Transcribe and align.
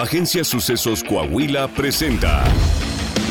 Agencia 0.00 0.44
Sucesos 0.44 1.04
Coahuila 1.04 1.68
presenta 1.68 2.42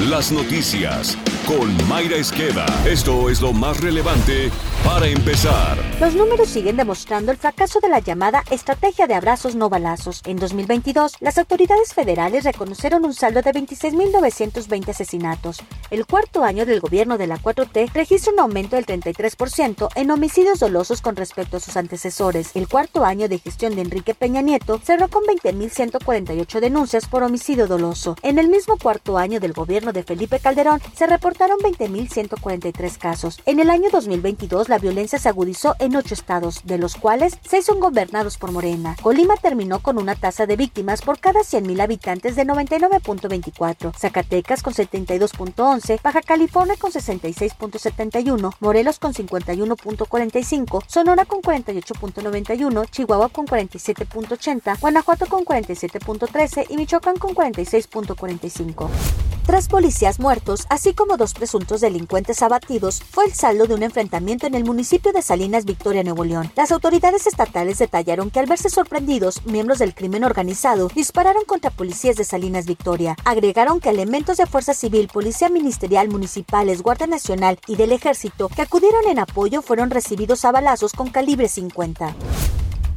Las 0.08 0.32
Noticias 0.32 1.18
con 1.50 1.76
Mayra 1.88 2.16
Esqueda. 2.18 2.64
Esto 2.86 3.28
es 3.28 3.42
lo 3.42 3.54
más 3.54 3.82
relevante 3.82 4.52
para 4.86 5.08
empezar. 5.08 5.78
Los 6.00 6.14
números 6.14 6.48
siguen 6.48 6.78
demostrando 6.78 7.32
el 7.32 7.38
fracaso 7.38 7.80
de 7.80 7.90
la 7.90 8.00
llamada 8.00 8.44
estrategia 8.52 9.08
de 9.08 9.16
abrazos 9.16 9.56
no 9.56 9.68
balazos. 9.68 10.22
En 10.26 10.38
2022, 10.38 11.16
las 11.22 11.40
autoridades 11.40 11.96
federales 11.96 12.44
reconocieron 12.44 13.04
un 13.04 13.16
saldo 13.16 13.42
de 13.42 13.52
26.920 13.52 14.90
asesinatos. 14.90 15.64
El 15.90 16.06
cuarto 16.06 16.44
año 16.44 16.68
del 16.68 16.82
gobierno 16.82 17.18
de 17.18 17.26
la 17.26 17.40
4T 17.40 17.94
registra 17.94 18.32
un 18.32 18.42
aumento 18.42 18.76
del 18.76 18.86
33% 18.86 19.90
en 19.96 20.12
homicidios 20.12 20.60
dolosos 20.60 21.02
con 21.02 21.16
respecto 21.16 21.58
a 21.58 21.60
sus 21.60 21.76
antecesores. 21.78 22.52
El 22.54 22.68
cuarto 22.68 23.06
año 23.06 23.28
de 23.28 23.40
gestión 23.40 23.74
de 23.76 23.82
Enrique 23.82 24.14
Peña 24.14 24.42
Nieto 24.42 24.80
cerró 24.84 25.08
con 25.08 25.24
20.148 25.24 26.60
denuncias 26.60 27.08
por 27.08 27.24
homicidio 27.24 27.66
doloso. 27.66 28.16
En 28.22 28.38
el 28.38 28.50
mismo 28.50 28.78
cuarto 28.78 29.18
año 29.18 29.40
del 29.40 29.54
gobierno 29.54 29.94
de 29.94 30.04
Felipe 30.04 30.40
Calderón 30.40 30.80
se 30.94 31.08
reportaron 31.40 31.60
20.143 31.60 32.98
casos. 32.98 33.40
En 33.46 33.60
el 33.60 33.70
año 33.70 33.90
2022 33.92 34.68
la 34.68 34.78
violencia 34.78 35.20
se 35.20 35.30
agudizó 35.30 35.76
en 35.80 35.96
ocho 35.96 36.14
estados, 36.14 36.62
de 36.66 36.78
los 36.78 36.96
cuales 36.96 37.38
seis 37.48 37.66
son 37.66 37.80
gobernados 37.80 38.38
por 38.38 38.52
Morena. 38.52 38.96
Colima 39.02 39.38
terminó 39.38 39.80
con 39.80 39.98
una 39.98 40.16
tasa 40.16 40.46
de 40.46 40.58
víctimas 40.58 41.02
por 41.02 41.20
cada 41.20 41.42
100.000 41.42 41.82
habitantes 41.82 42.36
de 42.36 42.46
99.24, 42.46 43.96
Zacatecas 43.98 44.62
con 44.62 44.74
72.11, 44.74 46.02
Baja 46.02 46.22
California 46.22 46.76
con 46.78 46.92
66.71, 46.92 48.56
Morelos 48.60 49.00
con 49.00 49.14
51.45, 49.14 50.84
Sonora 50.88 51.26
con 51.26 51.42
48.91, 51.42 52.90
Chihuahua 52.90 53.30
con 53.30 53.46
47.80, 53.46 54.80
Guanajuato 54.80 55.26
con 55.28 55.46
47.13 55.46 56.66
y 56.70 56.76
Michoacán 56.76 57.18
con 57.18 57.34
46.45. 57.34 59.29
Tres 59.50 59.68
policías 59.68 60.20
muertos, 60.20 60.68
así 60.70 60.94
como 60.94 61.18
dos 61.18 61.34
presuntos 61.34 61.82
delincuentes 61.82 62.44
abatidos, 62.44 63.02
fue 63.02 63.26
el 63.26 63.34
saldo 63.34 63.66
de 63.66 63.74
un 63.74 63.82
enfrentamiento 63.82 64.46
en 64.46 64.54
el 64.54 64.64
municipio 64.64 65.12
de 65.12 65.24
Salinas 65.24 65.66
Victoria, 65.66 66.04
Nuevo 66.04 66.24
León. 66.24 66.52
Las 66.56 66.72
autoridades 66.72 67.26
estatales 67.26 67.80
detallaron 67.80 68.30
que 68.30 68.40
al 68.40 68.46
verse 68.46 68.70
sorprendidos, 68.70 69.44
miembros 69.48 69.80
del 69.80 69.96
crimen 69.96 70.24
organizado 70.24 70.90
dispararon 70.94 71.46
contra 71.46 71.72
policías 71.72 72.16
de 72.16 72.26
Salinas 72.26 72.68
Victoria. 72.68 73.16
Agregaron 73.26 73.80
que 73.80 73.90
elementos 73.90 74.38
de 74.38 74.46
Fuerza 74.46 74.76
Civil, 74.76 75.10
Policía 75.12 75.50
Ministerial, 75.50 76.10
Municipales, 76.10 76.84
Guardia 76.84 77.08
Nacional 77.08 77.58
y 77.66 77.76
del 77.76 77.92
Ejército 77.92 78.50
que 78.50 78.62
acudieron 78.62 79.08
en 79.08 79.18
apoyo 79.18 79.64
fueron 79.64 79.90
recibidos 79.90 80.46
a 80.46 80.52
balazos 80.52 80.94
con 80.94 81.10
calibre 81.10 81.48
50. 81.48 82.14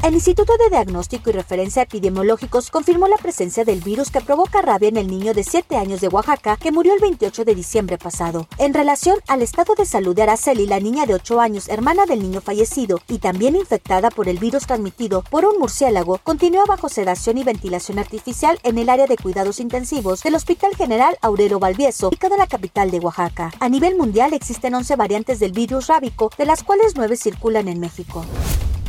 El 0.02 0.14
Instituto 0.14 0.54
de 0.56 0.68
Diagnóstico 0.68 1.30
y 1.30 1.32
Referencia 1.32 1.82
Epidemiológicos 1.82 2.72
confirmó 2.72 3.06
la 3.06 3.18
presencia 3.18 3.64
del 3.64 3.80
virus 3.82 4.10
que 4.10 4.20
provoca 4.20 4.60
rabia 4.60 4.88
en 4.88 4.96
el 4.96 5.06
niño 5.06 5.32
de 5.32 5.44
7 5.44 5.76
años 5.76 6.00
de 6.00 6.08
Oaxaca 6.08 6.56
que 6.56 6.72
murió 6.72 6.92
el 6.92 6.98
28 6.98 7.44
de 7.44 7.54
diciembre 7.54 7.98
pasado. 7.98 8.48
En 8.58 8.74
relación 8.74 9.20
al 9.28 9.42
estado 9.42 9.76
de 9.76 9.86
salud 9.86 10.16
de 10.16 10.24
Araceli, 10.24 10.66
la 10.66 10.80
niña 10.80 11.06
de 11.06 11.14
8 11.14 11.40
años, 11.40 11.68
hermana 11.68 12.04
del 12.04 12.20
niño 12.20 12.40
fallecido 12.40 12.98
y 13.06 13.18
también 13.18 13.54
infectada 13.54 14.10
por 14.10 14.28
el 14.28 14.38
virus 14.38 14.66
transmitido 14.66 15.22
por 15.30 15.44
un 15.44 15.60
murciélago, 15.60 16.18
continúa 16.24 16.64
bajo 16.66 16.88
sedación 16.88 17.38
y 17.38 17.44
ventilación 17.44 18.00
artificial 18.00 18.58
en 18.64 18.78
el 18.78 18.88
área 18.88 19.06
de 19.06 19.16
cuidados 19.16 19.60
intensivos 19.60 20.24
del 20.24 20.34
Hospital 20.34 20.74
General 20.74 21.16
Aurelio 21.22 21.60
Valvieso, 21.60 22.08
ubicado 22.08 22.34
en 22.34 22.40
la 22.40 22.48
capital 22.48 22.90
de 22.90 22.98
Oaxaca. 22.98 23.52
A 23.60 23.68
nivel 23.68 23.96
mundial 23.96 24.34
existen 24.34 24.74
11 24.74 24.96
variantes 24.96 25.38
del 25.38 25.52
virus 25.52 25.86
rábico, 25.86 26.32
de 26.36 26.46
las 26.46 26.64
cuales 26.64 26.94
9 26.96 27.16
circulan 27.16 27.68
en 27.68 27.78
México. 27.78 28.24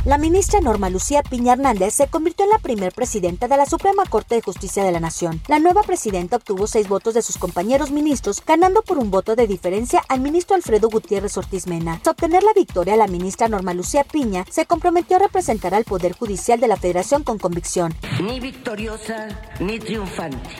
La 0.04 0.18
ministra 0.18 0.60
Norma 0.60 0.90
Lucía 0.90 1.22
Piña 1.22 1.54
Hernández 1.54 1.94
se 1.94 2.08
convirtió 2.08 2.44
en 2.44 2.50
la 2.50 2.58
primer 2.58 2.92
presidenta 2.92 3.48
de 3.48 3.56
la 3.56 3.64
Suprema 3.64 4.04
Corte 4.04 4.34
de 4.34 4.42
Justicia 4.42 4.84
de 4.84 4.92
la 4.92 5.00
Nación. 5.00 5.40
La 5.48 5.58
nueva 5.58 5.82
presidenta 5.82 6.36
obtuvo 6.36 6.66
seis 6.66 6.88
votos 6.88 7.14
de 7.14 7.22
sus 7.22 7.38
compañeros 7.38 7.90
ministros, 7.90 8.42
ganando 8.46 8.82
por 8.82 8.98
un 8.98 9.10
voto 9.10 9.34
de 9.34 9.46
diferencia 9.46 10.02
al 10.10 10.20
ministro 10.20 10.56
Alfredo 10.56 10.90
Gutiérrez 10.90 11.38
Ortiz 11.38 11.66
Mena. 11.66 12.00
Tras 12.02 12.12
obtener 12.12 12.42
la 12.42 12.52
victoria, 12.52 12.96
la 12.96 13.06
ministra 13.06 13.48
Norma 13.48 13.72
Lucía 13.72 14.04
Piña 14.04 14.44
se 14.50 14.66
comprometió 14.66 15.16
a 15.16 15.20
representar 15.20 15.72
al 15.72 15.84
Poder 15.84 16.12
Judicial 16.12 16.60
de 16.60 16.68
la 16.68 16.76
Federación 16.76 17.22
con 17.22 17.38
convicción. 17.38 17.94
Ni 18.22 18.40
victoriosa 18.40 19.28
ni 19.58 19.78
triunfante. 19.78 20.50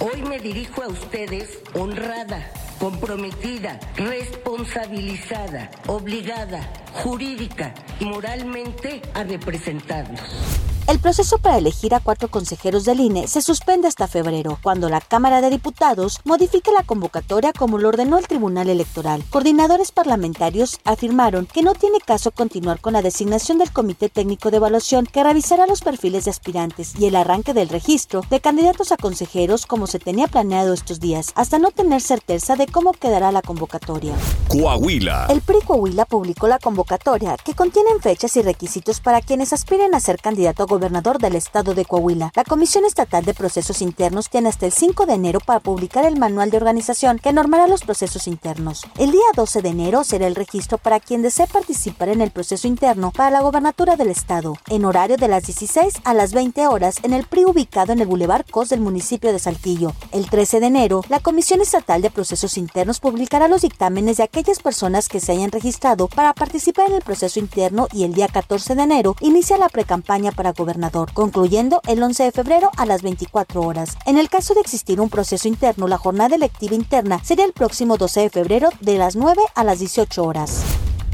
Hoy 0.00 0.22
me 0.22 0.38
dirijo 0.38 0.82
a 0.82 0.88
ustedes 0.88 1.58
honrada 1.74 2.50
comprometida, 2.78 3.78
responsabilizada, 3.96 5.70
obligada, 5.86 6.60
jurídica 6.92 7.74
y 8.00 8.04
moralmente 8.04 9.02
a 9.14 9.24
representarlos. 9.24 10.75
El 10.88 11.00
proceso 11.00 11.38
para 11.38 11.58
elegir 11.58 11.96
a 11.96 12.00
cuatro 12.00 12.28
consejeros 12.28 12.84
del 12.84 13.00
INE 13.00 13.26
se 13.26 13.42
suspende 13.42 13.88
hasta 13.88 14.06
febrero, 14.06 14.56
cuando 14.62 14.88
la 14.88 15.00
Cámara 15.00 15.40
de 15.40 15.50
Diputados 15.50 16.20
modifique 16.22 16.70
la 16.70 16.84
convocatoria 16.84 17.52
como 17.52 17.78
lo 17.78 17.88
ordenó 17.88 18.18
el 18.18 18.28
Tribunal 18.28 18.68
Electoral. 18.68 19.24
Coordinadores 19.30 19.90
parlamentarios 19.90 20.78
afirmaron 20.84 21.46
que 21.46 21.64
no 21.64 21.74
tiene 21.74 21.98
caso 21.98 22.30
continuar 22.30 22.80
con 22.80 22.92
la 22.92 23.02
designación 23.02 23.58
del 23.58 23.72
Comité 23.72 24.08
Técnico 24.08 24.52
de 24.52 24.58
Evaluación 24.58 25.06
que 25.06 25.24
revisará 25.24 25.66
los 25.66 25.80
perfiles 25.80 26.26
de 26.26 26.30
aspirantes 26.30 26.94
y 26.96 27.06
el 27.06 27.16
arranque 27.16 27.52
del 27.52 27.68
registro 27.68 28.20
de 28.30 28.38
candidatos 28.38 28.92
a 28.92 28.96
consejeros 28.96 29.66
como 29.66 29.88
se 29.88 29.98
tenía 29.98 30.28
planeado 30.28 30.72
estos 30.72 31.00
días, 31.00 31.32
hasta 31.34 31.58
no 31.58 31.72
tener 31.72 32.00
certeza 32.00 32.54
de 32.54 32.68
cómo 32.68 32.92
quedará 32.92 33.32
la 33.32 33.42
convocatoria. 33.42 34.14
Coahuila. 34.46 35.26
El 35.30 35.40
PRI 35.40 35.62
Coahuila 35.66 36.04
publicó 36.04 36.46
la 36.46 36.60
convocatoria 36.60 37.36
que 37.44 37.54
contiene 37.54 37.90
fechas 38.00 38.36
y 38.36 38.42
requisitos 38.42 39.00
para 39.00 39.20
quienes 39.20 39.52
aspiren 39.52 39.92
a 39.92 39.98
ser 39.98 40.20
candidato 40.20 40.62
a 40.62 40.75
gobernador 40.76 41.18
del 41.18 41.36
estado 41.36 41.74
de 41.74 41.86
Coahuila. 41.86 42.32
La 42.36 42.44
Comisión 42.44 42.84
Estatal 42.84 43.24
de 43.24 43.32
Procesos 43.32 43.80
Internos 43.80 44.28
tiene 44.28 44.50
hasta 44.50 44.66
el 44.66 44.72
5 44.72 45.06
de 45.06 45.14
enero 45.14 45.40
para 45.40 45.60
publicar 45.60 46.04
el 46.04 46.18
manual 46.18 46.50
de 46.50 46.58
organización 46.58 47.18
que 47.18 47.32
normará 47.32 47.66
los 47.66 47.82
procesos 47.82 48.26
internos. 48.26 48.84
El 48.98 49.10
día 49.10 49.24
12 49.34 49.62
de 49.62 49.70
enero 49.70 50.04
será 50.04 50.26
el 50.26 50.34
registro 50.34 50.76
para 50.76 51.00
quien 51.00 51.22
desee 51.22 51.46
participar 51.46 52.10
en 52.10 52.20
el 52.20 52.30
proceso 52.30 52.68
interno 52.68 53.10
para 53.10 53.30
la 53.30 53.40
gobernatura 53.40 53.96
del 53.96 54.10
estado, 54.10 54.58
en 54.68 54.84
horario 54.84 55.16
de 55.16 55.28
las 55.28 55.46
16 55.46 55.94
a 56.04 56.12
las 56.12 56.34
20 56.34 56.66
horas 56.66 56.96
en 57.02 57.14
el 57.14 57.26
PRI 57.26 57.46
ubicado 57.46 57.94
en 57.94 58.00
el 58.00 58.06
Boulevard 58.06 58.44
Cos 58.50 58.68
del 58.68 58.80
municipio 58.80 59.32
de 59.32 59.38
Saltillo. 59.38 59.94
El 60.12 60.28
13 60.28 60.60
de 60.60 60.66
enero, 60.66 61.04
la 61.08 61.20
Comisión 61.20 61.62
Estatal 61.62 62.02
de 62.02 62.10
Procesos 62.10 62.58
Internos 62.58 63.00
publicará 63.00 63.48
los 63.48 63.62
dictámenes 63.62 64.18
de 64.18 64.24
aquellas 64.24 64.58
personas 64.58 65.08
que 65.08 65.20
se 65.20 65.32
hayan 65.32 65.52
registrado 65.52 66.06
para 66.08 66.34
participar 66.34 66.90
en 66.90 66.96
el 66.96 67.02
proceso 67.02 67.40
interno 67.40 67.88
y 67.94 68.04
el 68.04 68.12
día 68.12 68.28
14 68.28 68.74
de 68.74 68.82
enero 68.82 69.16
inicia 69.20 69.56
la 69.56 69.70
precampaña 69.70 70.32
para 70.32 70.52
gobernador 70.52 70.65
gobernador, 70.66 71.12
concluyendo 71.12 71.80
el 71.86 72.02
11 72.02 72.24
de 72.24 72.32
febrero 72.32 72.70
a 72.76 72.86
las 72.86 73.02
24 73.02 73.62
horas. 73.62 73.96
En 74.04 74.18
el 74.18 74.28
caso 74.28 74.52
de 74.52 74.60
existir 74.60 75.00
un 75.00 75.08
proceso 75.08 75.46
interno, 75.46 75.86
la 75.86 75.96
jornada 75.96 76.34
electiva 76.34 76.74
interna 76.74 77.22
sería 77.22 77.44
el 77.44 77.52
próximo 77.52 77.96
12 77.96 78.22
de 78.22 78.30
febrero 78.30 78.68
de 78.80 78.98
las 78.98 79.14
9 79.14 79.40
a 79.54 79.62
las 79.62 79.78
18 79.78 80.24
horas. 80.24 80.64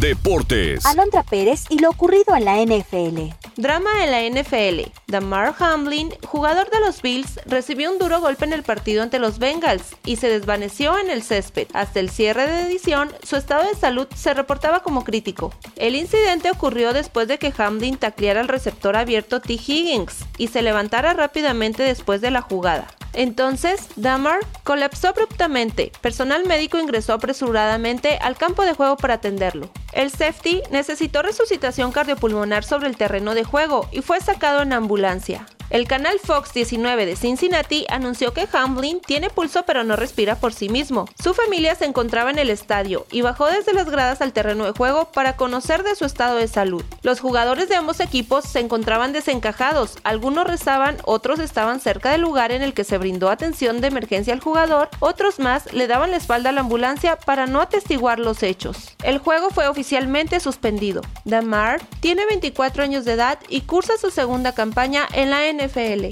Deportes. 0.00 0.84
Alondra 0.86 1.22
Pérez 1.22 1.64
y 1.68 1.78
lo 1.78 1.90
ocurrido 1.90 2.34
en 2.34 2.44
la 2.44 2.56
NFL. 2.56 3.32
Drama 3.56 3.90
en 4.02 4.10
la 4.10 4.40
NFL. 4.40 4.90
Damar 5.06 5.54
Hamlin, 5.58 6.12
jugador 6.26 6.68
de 6.70 6.80
los 6.80 7.00
Bills, 7.00 7.38
recibió 7.46 7.92
un 7.92 7.98
duro 7.98 8.20
golpe 8.20 8.44
en 8.44 8.52
el 8.52 8.64
partido 8.64 9.02
ante 9.02 9.20
los 9.20 9.38
Bengals 9.38 9.94
y 10.04 10.16
se 10.16 10.28
desvaneció 10.28 10.98
en 10.98 11.10
el 11.10 11.22
césped. 11.22 11.68
Hasta 11.74 12.00
el 12.00 12.10
cierre 12.10 12.46
de 12.46 12.62
edición, 12.62 13.12
su 13.22 13.36
estado 13.36 13.68
de 13.68 13.76
salud 13.76 14.08
se 14.14 14.34
reportaba 14.34 14.80
como 14.80 15.04
crítico. 15.04 15.52
El 15.76 15.94
incidente 15.94 16.50
ocurrió 16.50 16.92
después 16.92 17.28
de 17.28 17.38
que 17.38 17.52
Hamlin 17.56 17.96
tacleara 17.96 18.40
al 18.40 18.48
receptor 18.48 18.96
abierto 18.96 19.40
T. 19.40 19.52
Higgins 19.52 20.24
y 20.38 20.48
se 20.48 20.62
levantara 20.62 21.12
rápidamente 21.12 21.82
después 21.84 22.20
de 22.20 22.32
la 22.32 22.42
jugada. 22.42 22.88
Entonces, 23.14 23.88
Damar 23.96 24.40
colapsó 24.64 25.08
abruptamente. 25.08 25.92
Personal 26.00 26.44
médico 26.46 26.78
ingresó 26.78 27.14
apresuradamente 27.14 28.18
al 28.20 28.36
campo 28.36 28.64
de 28.64 28.74
juego 28.74 28.96
para 28.96 29.14
atenderlo. 29.14 29.70
El 29.92 30.10
safety 30.10 30.62
necesitó 30.70 31.22
resucitación 31.22 31.92
cardiopulmonar 31.92 32.64
sobre 32.64 32.88
el 32.88 32.96
terreno 32.96 33.34
de 33.34 33.44
juego 33.44 33.88
y 33.92 34.02
fue 34.02 34.20
sacado 34.20 34.62
en 34.62 34.72
ambulancia. 34.72 35.46
El 35.70 35.88
canal 35.88 36.18
Fox 36.22 36.52
19 36.52 37.06
de 37.06 37.16
Cincinnati 37.16 37.86
anunció 37.88 38.32
que 38.32 38.46
Hamlin 38.52 39.00
tiene 39.00 39.30
pulso 39.30 39.64
pero 39.64 39.82
no 39.82 39.96
respira 39.96 40.36
por 40.36 40.52
sí 40.52 40.68
mismo. 40.68 41.06
Su 41.20 41.34
familia 41.34 41.74
se 41.74 41.86
encontraba 41.86 42.30
en 42.30 42.38
el 42.38 42.50
estadio 42.50 43.06
y 43.10 43.22
bajó 43.22 43.46
desde 43.46 43.72
las 43.72 43.88
gradas 43.90 44.20
al 44.20 44.32
terreno 44.32 44.64
de 44.64 44.72
juego 44.72 45.10
para 45.12 45.36
conocer 45.36 45.82
de 45.82 45.94
su 45.94 46.04
estado 46.04 46.36
de 46.36 46.48
salud. 46.48 46.84
Los 47.02 47.20
jugadores 47.20 47.68
de 47.68 47.76
ambos 47.76 48.00
equipos 48.00 48.44
se 48.44 48.60
encontraban 48.60 49.12
desencajados, 49.12 49.98
algunos 50.04 50.46
rezaban, 50.46 50.98
otros 51.04 51.40
estaban 51.40 51.80
cerca 51.80 52.10
del 52.10 52.20
lugar 52.20 52.52
en 52.52 52.62
el 52.62 52.74
que 52.74 52.84
se 52.84 52.98
brindó 52.98 53.30
atención 53.30 53.80
de 53.80 53.88
emergencia 53.88 54.34
al 54.34 54.40
jugador, 54.40 54.90
otros 55.00 55.38
más 55.38 55.72
le 55.72 55.86
daban 55.86 56.10
la 56.10 56.18
espalda 56.18 56.50
a 56.50 56.52
la 56.52 56.60
ambulancia 56.60 57.16
para 57.16 57.46
no 57.46 57.60
atestiguar 57.60 58.18
los 58.18 58.42
hechos. 58.42 58.94
El 59.02 59.18
juego 59.18 59.50
fue 59.50 59.66
oficialmente 59.66 60.40
suspendido. 60.40 61.02
Damar 61.24 61.80
tiene 62.00 62.26
24 62.26 62.82
años 62.82 63.04
de 63.04 63.12
edad 63.12 63.38
y 63.48 63.62
cursa 63.62 63.96
su 63.98 64.10
segunda 64.10 64.52
campaña 64.52 65.06
en 65.12 65.30
la 65.30 65.46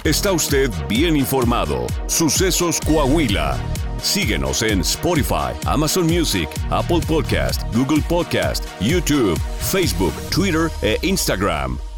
Está 0.04 0.32
usted 0.32 0.70
bien 0.88 1.16
informado. 1.16 1.86
Sucesos 2.06 2.80
Coahuila. 2.80 3.58
Síguenos 4.00 4.62
en 4.62 4.80
Spotify, 4.80 5.52
Amazon 5.64 6.06
Music, 6.06 6.48
Apple 6.70 7.00
Podcast, 7.06 7.62
Google 7.74 8.02
Podcast, 8.08 8.64
YouTube, 8.80 9.38
Facebook, 9.60 10.12
Twitter 10.30 10.70
e 10.82 10.98
Instagram. 11.02 11.91